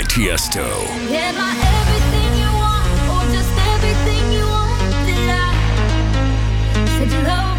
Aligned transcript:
by 0.00 0.06
Tiesto. 0.06 0.86
Said 6.98 7.12
you 7.12 7.22
love 7.22 7.49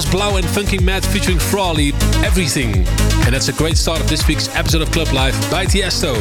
was 0.00 0.06
3LAU 0.14 0.38
and 0.38 0.46
Funkin 0.46 0.82
Matt 0.82 1.04
featuring 1.04 1.38
Frawley, 1.38 1.88
Everything. 2.24 2.74
And 3.24 3.34
that's 3.34 3.48
a 3.48 3.52
great 3.52 3.76
start 3.76 4.00
of 4.00 4.08
this 4.08 4.26
week's 4.26 4.48
episode 4.56 4.80
of 4.80 4.90
Club 4.92 5.08
Life 5.12 5.34
by 5.50 5.66
Tiesto. 5.66 6.14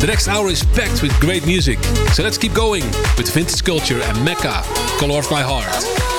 The 0.00 0.06
next 0.06 0.28
hour 0.28 0.48
is 0.48 0.62
packed 0.62 1.00
with 1.00 1.18
great 1.18 1.46
music, 1.46 1.78
so 2.12 2.22
let's 2.22 2.36
keep 2.36 2.52
going 2.52 2.84
with 3.16 3.32
Vintage 3.32 3.64
Culture 3.64 4.02
and 4.02 4.18
Meca, 4.18 4.62
Color 4.98 5.18
of 5.20 5.30
My 5.30 5.40
Heart. 5.40 6.10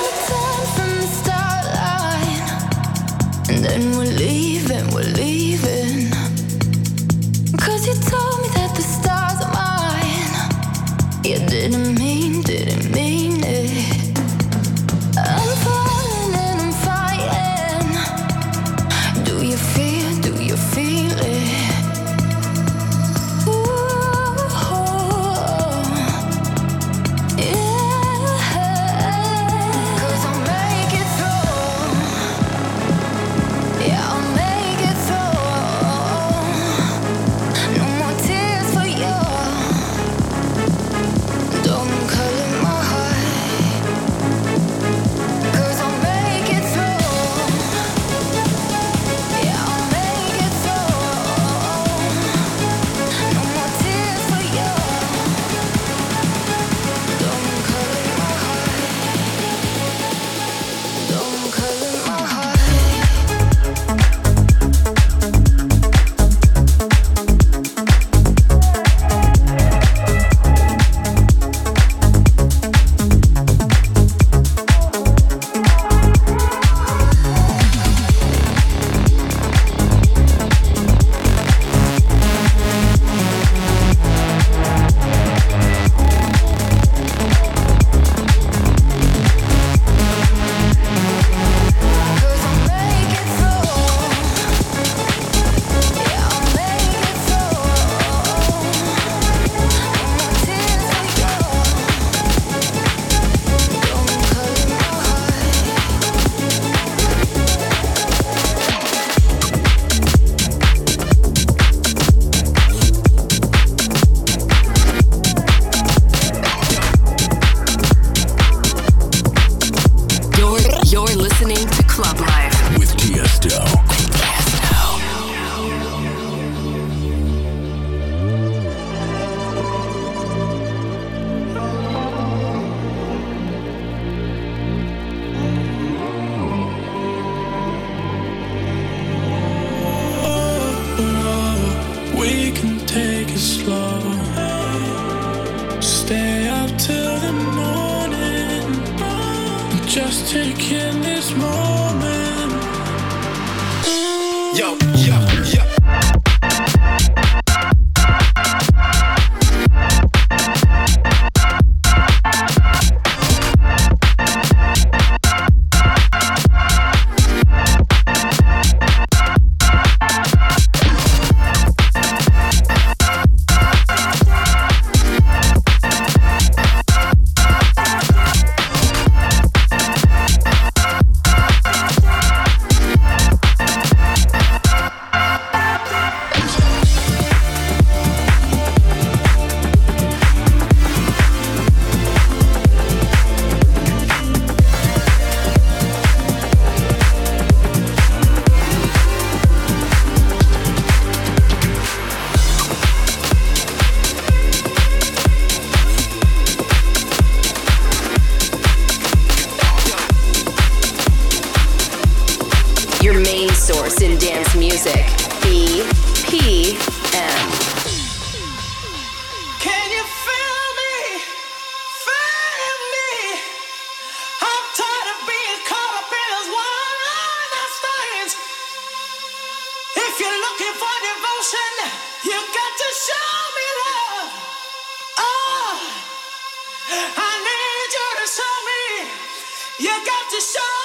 You 239.82 239.90
got 239.90 240.30
to 240.30 240.40
show. 240.40 240.81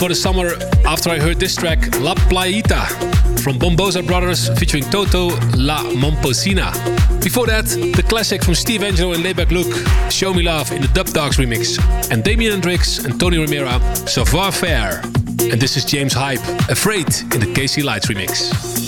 For 0.00 0.08
the 0.08 0.14
summer 0.14 0.54
after 0.86 1.10
I 1.10 1.18
heard 1.18 1.38
this 1.38 1.54
track, 1.54 1.78
La 2.00 2.14
Playita, 2.14 2.86
from 3.40 3.58
Bombossa 3.58 4.02
Brothers 4.06 4.48
featuring 4.58 4.82
Toto 4.84 5.28
La 5.58 5.84
Momposina. 5.92 6.72
Before 7.22 7.46
that, 7.48 7.66
the 7.66 8.02
classic 8.08 8.42
from 8.42 8.54
Steve 8.54 8.80
Angello 8.80 9.14
and 9.14 9.22
Laidback 9.22 9.50
Luke, 9.50 9.70
Show 10.10 10.32
Me 10.32 10.42
Love 10.42 10.72
in 10.72 10.80
the 10.80 10.88
Dubdogz 10.88 11.36
remix, 11.36 11.78
and 12.10 12.24
Damien 12.24 12.54
N-Drix 12.54 13.04
and 13.04 13.20
Tony 13.20 13.36
Romera, 13.36 13.78
Savoir 14.08 14.50
Faire. 14.50 15.02
And 15.52 15.60
this 15.60 15.76
is 15.76 15.84
James 15.84 16.14
Hype, 16.14 16.40
Afraid 16.70 17.08
in 17.34 17.40
the 17.40 17.52
KC 17.54 17.84
Lights 17.84 18.06
remix. 18.06 18.79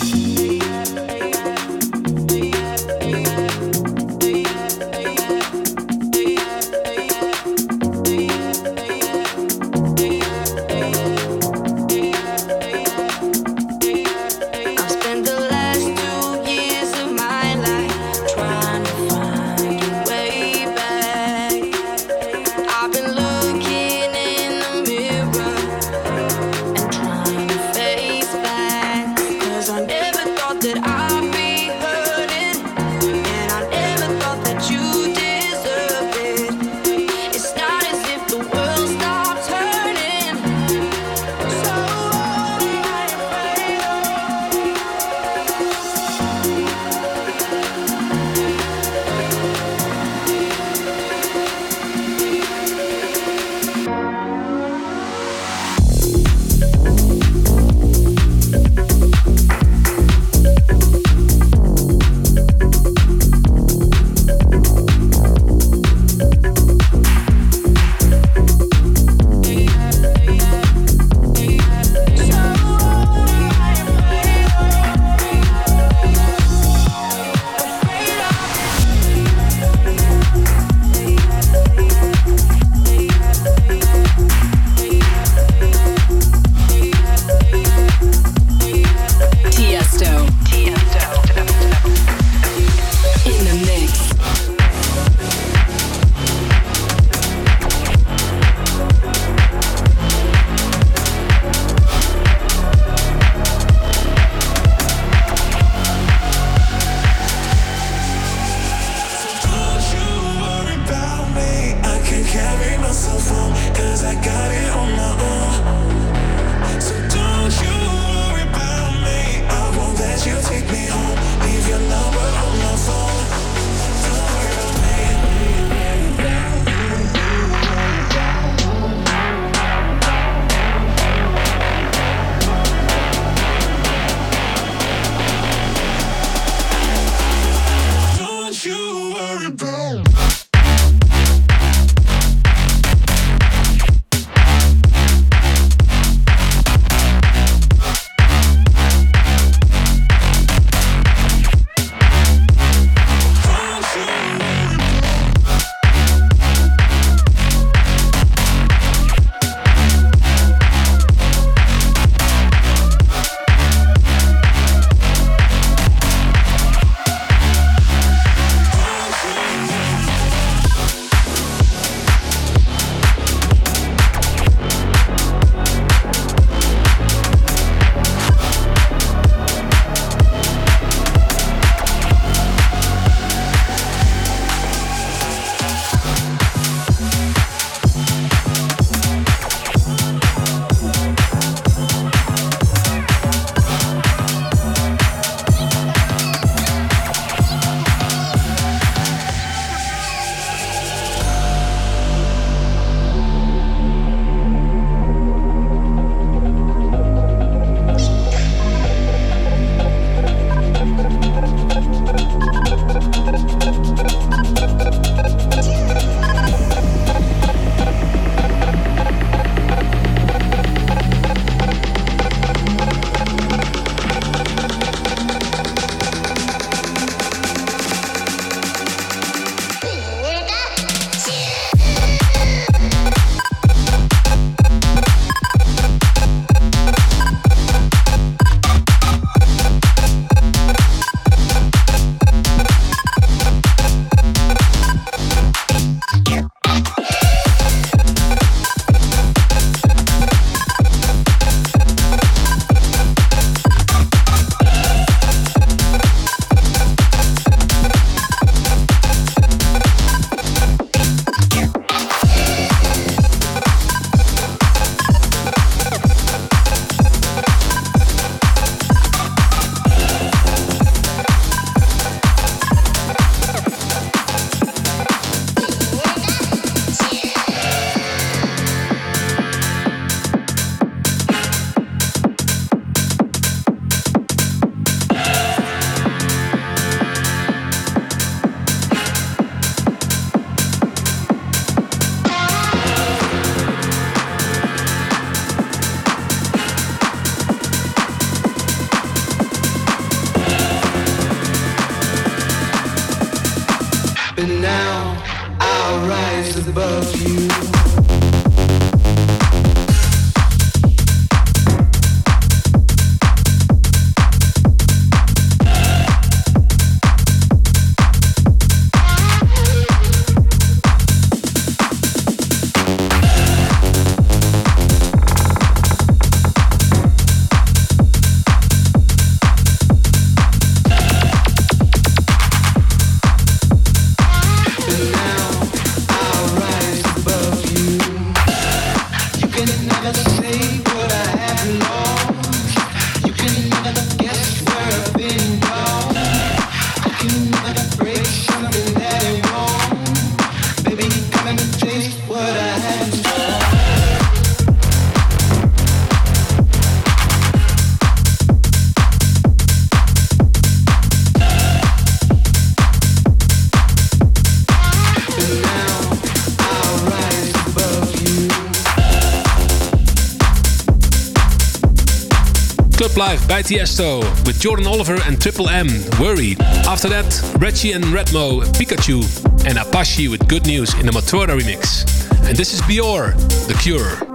Tiesto 373.63 374.19
with 374.45 374.59
Jordan 374.59 374.85
Oliver 374.85 375.17
and 375.25 375.41
Triple 375.41 375.69
M, 375.69 375.87
Worry. 376.19 376.57
After 376.85 377.07
that, 377.07 377.55
Reggie 377.59 377.93
and 377.93 378.03
Redmo, 378.05 378.61
Pikachu, 378.73 379.23
and 379.65 379.77
Apashe 379.77 380.29
with 380.29 380.45
Good 380.49 380.65
News 380.67 380.93
in 380.95 381.05
the 381.05 381.13
Matroda 381.13 381.57
remix. 381.57 382.03
And 382.45 382.57
this 382.57 382.73
is 382.73 382.81
BYOR, 382.81 383.33
The 383.67 383.73
Cure. 383.75 384.32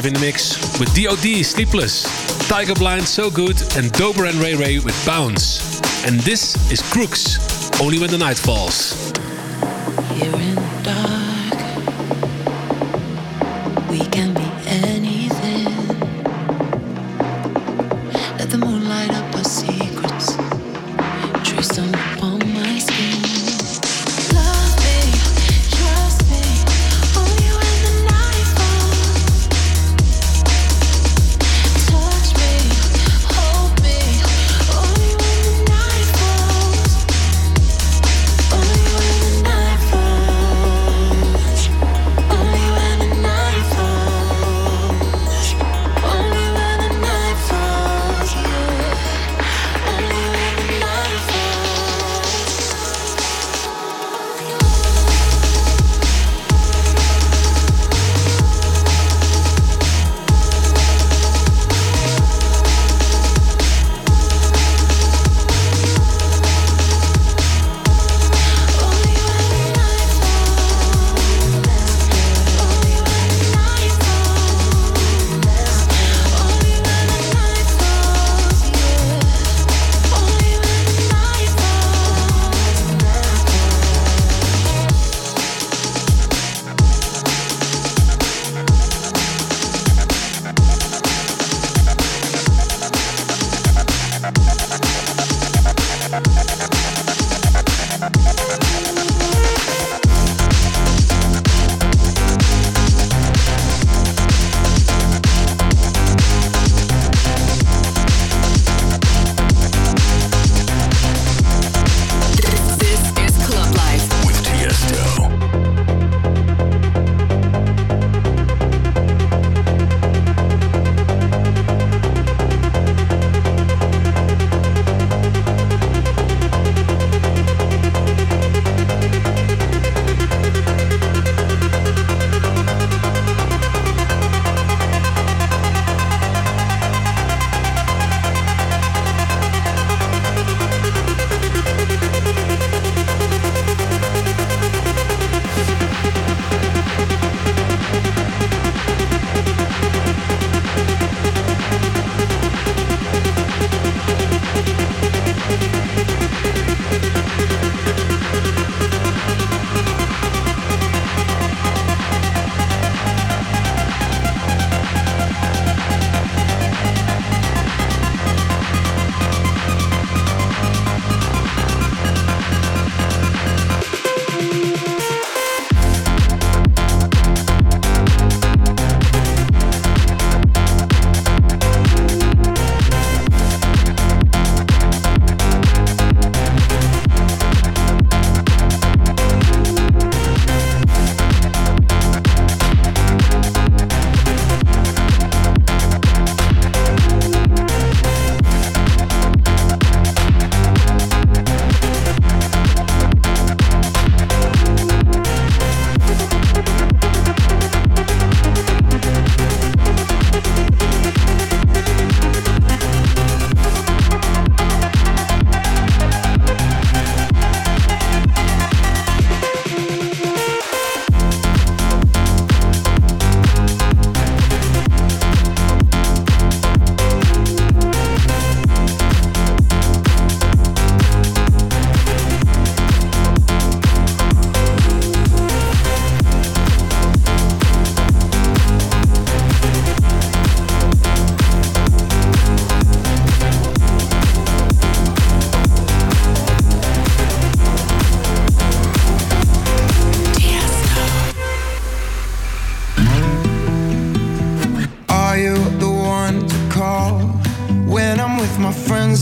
Live 0.00 0.06
in 0.06 0.14
the 0.14 0.20
mix 0.20 0.80
with 0.80 0.88
DOD, 0.94 1.44
Sleepless, 1.44 2.06
Tigerblind, 2.48 3.02
So 3.06 3.28
Good, 3.30 3.60
and 3.76 3.92
DØBER 3.92 4.30
and 4.30 4.38
RayRay 4.38 4.82
with 4.82 4.96
Bounce. 5.04 5.78
And 6.06 6.18
this 6.20 6.56
is 6.72 6.80
CRVVCKS, 6.80 7.82
Only 7.82 7.98
When 7.98 8.08
the 8.08 8.16
Night 8.16 8.38
Falls. 8.38 9.12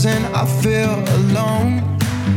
And 0.05 0.25
I 0.35 0.45
feel 0.61 0.93
alone? 1.17 1.81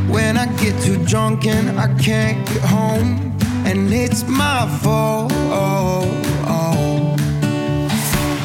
When 0.09 0.37
I 0.37 0.47
get 0.57 0.81
too 0.83 0.97
drunk 1.05 1.47
and 1.47 1.79
I 1.79 1.89
can't 1.99 2.47
get 2.49 2.63
home, 2.63 3.37
and 3.65 3.93
it's 3.93 4.25
my 4.27 4.67
fault. 4.83 5.33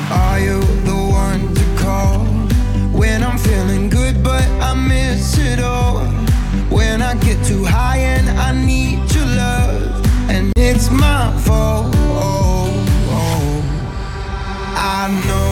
Are 0.09 0.39
you 0.39 0.59
the 0.89 0.95
one 1.25 1.53
to 1.55 1.63
call 1.83 2.19
when 2.99 3.23
I'm 3.23 3.37
feeling 3.37 3.89
good 3.89 4.23
but 4.23 4.45
I 4.61 4.73
miss 4.73 5.37
it 5.39 5.59
all? 5.59 6.05
When 6.69 7.01
I 7.01 7.15
get 7.15 7.43
too 7.45 7.65
high 7.65 7.97
and 7.97 8.29
I 8.29 8.51
need 8.53 9.11
your 9.13 9.25
love, 9.25 10.29
and 10.29 10.53
it's 10.57 10.89
my 10.91 11.31
fault. 11.45 11.95
I 14.79 15.09
know 15.27 15.46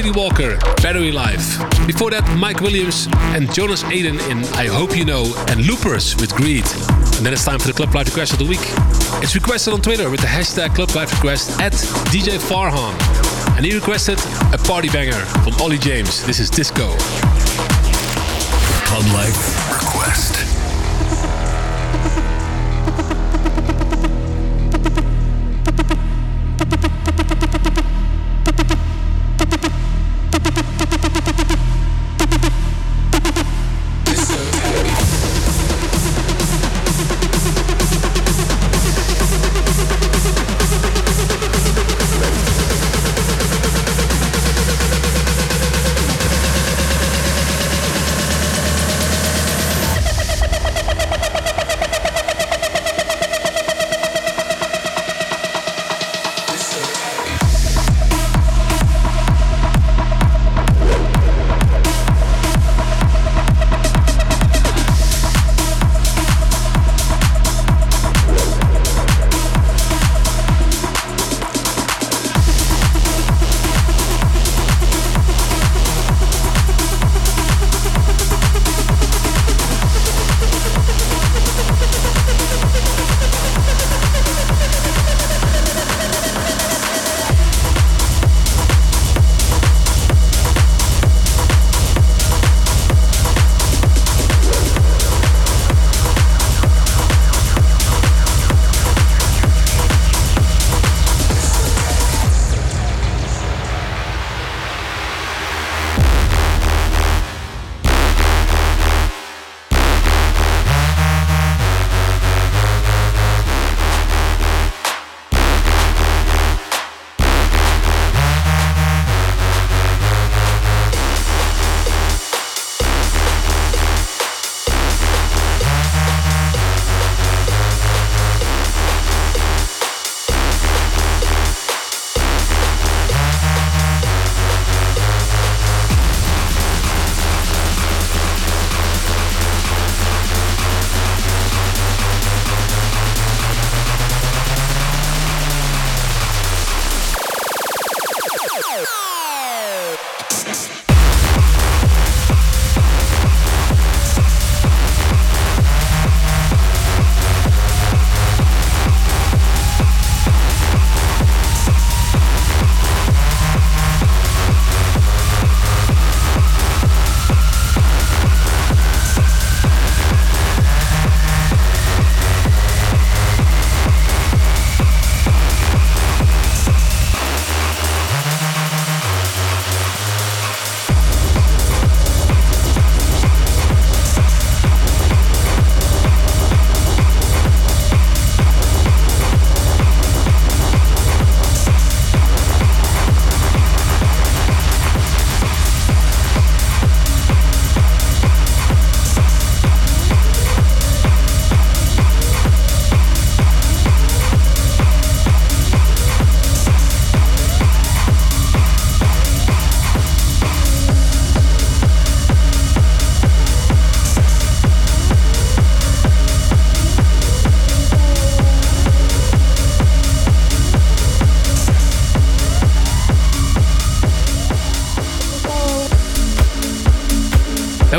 CITYWLKR, 0.00 0.82
Battery 0.82 1.12
Life. 1.12 1.58
Before 1.86 2.10
that, 2.10 2.26
Mike 2.38 2.62
Williams 2.62 3.06
and 3.36 3.52
Jonas 3.52 3.84
Aden 3.84 4.18
in 4.30 4.38
I 4.54 4.66
Hope 4.66 4.96
You 4.96 5.04
Know, 5.04 5.30
and 5.48 5.66
Loopers 5.66 6.16
with 6.16 6.34
Greed. 6.34 6.64
And 7.18 7.26
then 7.26 7.34
it's 7.34 7.44
time 7.44 7.58
for 7.58 7.66
the 7.66 7.74
Club 7.74 7.94
Life 7.94 8.06
Request 8.06 8.32
of 8.32 8.38
the 8.38 8.46
Week. 8.46 8.64
It's 9.22 9.34
requested 9.34 9.74
on 9.74 9.82
Twitter 9.82 10.08
with 10.08 10.20
the 10.20 10.26
hashtag 10.26 10.74
Club 10.74 10.94
Life 10.94 11.12
Request 11.12 11.60
at 11.60 11.72
DJ 12.08 12.38
Farhan. 12.38 12.96
And 13.58 13.66
he 13.66 13.74
requested 13.74 14.18
a 14.54 14.58
party 14.64 14.88
banger 14.88 15.20
from 15.44 15.52
Olly 15.60 15.76
James. 15.76 16.24
This 16.24 16.40
is 16.40 16.48
Disco. 16.48 16.96
Club 18.88 19.04
Life 19.12 19.70
Request. 19.70 20.59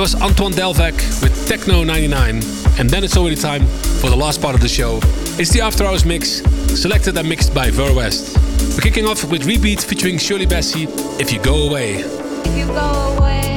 Was 0.02 0.20
Antoine 0.20 0.52
Delvig 0.52 0.95
with 1.22 1.47
Techno 1.47 1.84
99. 1.84 2.41
And 2.80 2.89
then 2.89 3.04
it's 3.04 3.16
already 3.16 3.36
time 3.36 3.68
for 4.02 4.10
the 4.10 4.16
last 4.16 4.41
part 4.41 4.56
of 4.56 4.62
the 4.62 4.68
show. 4.68 4.99
It's 5.39 5.52
the 5.52 5.62
After 5.62 5.86
Hours 5.86 6.06
mix, 6.06 6.41
selected 6.82 7.16
and 7.20 7.30
mixed 7.30 7.54
by 7.54 7.70
VER:WEST. 7.70 8.36
We're 8.74 8.82
kicking 8.82 9.06
off 9.06 9.24
with 9.30 9.43
Rebeat 9.43 9.84
featuring 9.84 10.18
Shirley 10.18 10.47
Bassey, 10.47 10.88
If 11.20 11.32
You 11.32 11.39
Go 11.39 11.68
Away. 11.68 11.97
If 11.99 12.58
you 12.58 12.66
go 12.66 13.16
away. 13.16 13.51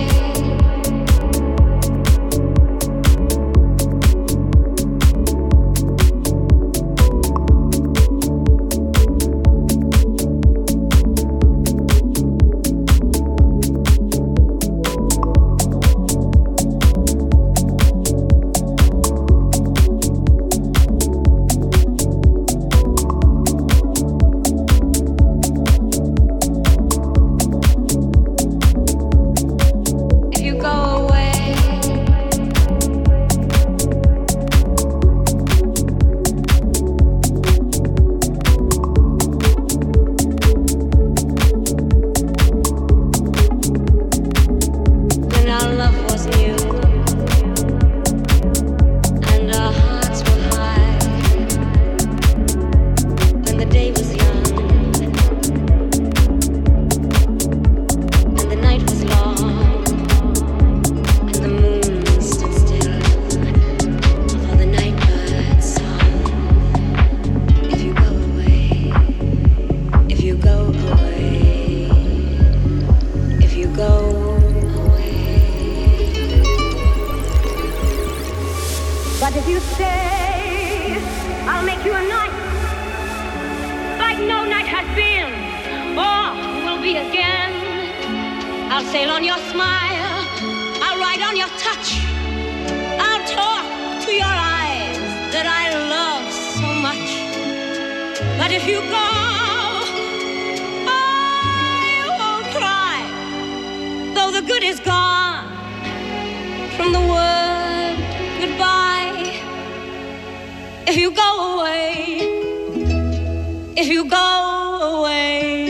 If 113.76 113.88
you 113.88 114.08
go 114.08 115.00
away, 115.00 115.66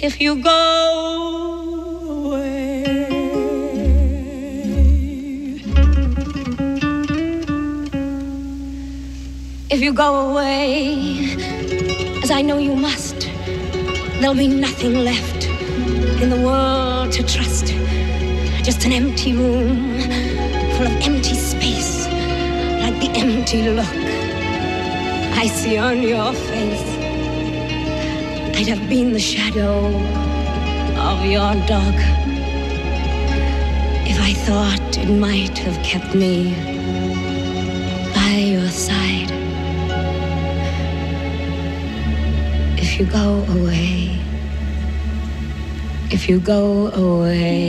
if 0.00 0.20
you 0.20 0.42
go 0.42 2.26
away, 2.26 2.82
if 9.70 9.80
you 9.80 9.92
go 9.92 10.30
away, 10.30 11.36
as 12.22 12.32
I 12.32 12.42
know 12.42 12.58
you 12.58 12.74
must, 12.74 13.28
there'll 14.20 14.34
be 14.34 14.48
nothing 14.48 15.04
left 15.04 15.46
in 16.20 16.30
the 16.30 16.40
world 16.44 17.12
to 17.12 17.22
trust. 17.22 17.66
Just 18.64 18.84
an 18.84 18.92
empty 18.92 19.34
room 19.34 20.00
full 20.74 20.86
of 20.86 20.92
empty 21.02 21.34
space, 21.34 22.08
like 22.82 22.98
the 23.00 23.10
empty 23.14 23.70
look 23.70 24.09
I 25.42 25.46
see 25.46 25.78
on 25.78 26.02
your 26.02 26.34
face. 26.34 26.88
I'd 28.58 28.66
have 28.66 28.90
been 28.90 29.14
the 29.14 29.18
shadow 29.18 29.86
of 31.10 31.24
your 31.24 31.54
dog 31.66 31.94
if 34.06 34.20
I 34.20 34.34
thought 34.44 34.98
it 34.98 35.08
might 35.08 35.56
have 35.56 35.82
kept 35.82 36.14
me 36.14 36.52
by 38.14 38.34
your 38.54 38.68
side. 38.68 39.30
If 42.78 43.00
you 43.00 43.06
go 43.06 43.42
away, 43.56 44.20
if 46.10 46.28
you 46.28 46.38
go 46.38 46.88
away, 46.88 47.64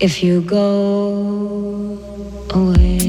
if 0.00 0.20
you 0.20 0.40
go 0.40 1.96
away. 2.50 3.05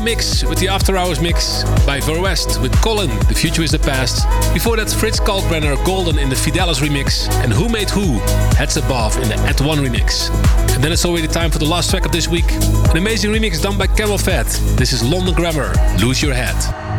The 0.00 0.06
mix 0.06 0.42
with 0.44 0.58
the 0.58 0.68
After 0.68 0.96
Hours 0.96 1.20
mix 1.20 1.62
by 1.84 2.00
VER:WEST 2.00 2.62
with 2.62 2.72
Colyn, 2.80 3.10
The 3.28 3.34
Future 3.34 3.60
is 3.60 3.72
the 3.72 3.78
Past. 3.78 4.26
Before 4.54 4.74
that, 4.78 4.88
Fritz 4.88 5.20
Kalkbrenner, 5.20 5.76
Golden 5.84 6.18
in 6.18 6.30
the 6.30 6.34
Fideles 6.34 6.80
remix, 6.80 7.28
and 7.44 7.52
WhoMadeWho, 7.52 8.18
Heads 8.54 8.78
Above 8.78 9.18
in 9.18 9.28
the 9.28 9.34
EdOne 9.34 9.86
remix. 9.86 10.30
And 10.74 10.82
then 10.82 10.90
it's 10.90 11.04
already 11.04 11.28
time 11.28 11.50
for 11.50 11.58
the 11.58 11.66
last 11.66 11.90
track 11.90 12.06
of 12.06 12.12
this 12.12 12.28
week. 12.28 12.50
An 12.50 12.96
amazing 12.96 13.30
remix 13.30 13.60
done 13.60 13.76
by 13.76 13.88
CamelPhat. 13.88 14.78
This 14.78 14.94
is 14.94 15.04
London 15.04 15.34
Grammar, 15.34 15.70
Lose 15.98 16.22
Your 16.22 16.32
Head. 16.32 16.89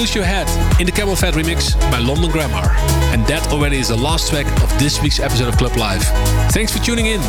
Lose 0.00 0.14
Your 0.14 0.24
Head 0.24 0.48
in 0.80 0.86
the 0.86 0.92
CamelPhat 0.92 1.32
remix 1.32 1.78
by 1.90 1.98
London 1.98 2.30
Grammar. 2.30 2.70
And 3.12 3.26
that 3.26 3.46
already 3.52 3.76
is 3.76 3.88
the 3.88 3.96
last 3.98 4.30
track 4.30 4.46
of 4.62 4.78
this 4.78 5.02
week's 5.02 5.20
episode 5.20 5.48
of 5.48 5.58
Club 5.58 5.76
Life. 5.76 6.04
Thanks 6.52 6.74
for 6.74 6.82
tuning 6.82 7.04
in. 7.04 7.20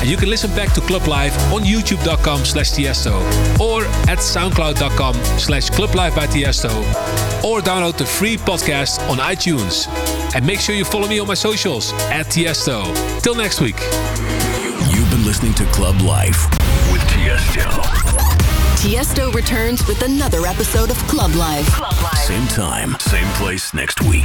And 0.00 0.08
you 0.08 0.16
can 0.16 0.30
listen 0.30 0.50
back 0.56 0.72
to 0.72 0.80
Club 0.80 1.06
Life 1.06 1.36
on 1.52 1.64
youtube.com 1.64 2.46
slash 2.46 2.70
Tiesto 2.70 3.12
or 3.60 3.84
at 4.08 4.20
soundcloud.com 4.20 5.14
slash 5.38 5.68
Club 5.68 5.92
by 5.92 6.08
Tiesto 6.08 6.70
or 7.44 7.60
download 7.60 7.98
the 7.98 8.06
free 8.06 8.38
podcast 8.38 9.06
on 9.10 9.18
iTunes. 9.18 9.86
And 10.34 10.46
make 10.46 10.60
sure 10.60 10.74
you 10.74 10.86
follow 10.86 11.06
me 11.06 11.18
on 11.18 11.26
my 11.26 11.34
socials 11.34 11.92
at 12.04 12.28
Tiesto. 12.28 12.84
Till 13.22 13.34
next 13.34 13.60
week. 13.60 13.76
You've 14.88 15.10
been 15.10 15.26
listening 15.26 15.52
to 15.54 15.66
Club 15.66 16.00
Life 16.00 16.48
with 16.90 17.02
Tiesto. 17.02 18.03
Tiesto 18.84 19.32
returns 19.32 19.86
with 19.86 20.02
another 20.02 20.44
episode 20.46 20.90
of 20.90 20.98
Club 21.08 21.34
Life. 21.36 21.66
Same 22.18 22.46
time, 22.48 22.94
same 23.00 23.26
place 23.28 23.72
next 23.72 24.02
week. 24.02 24.22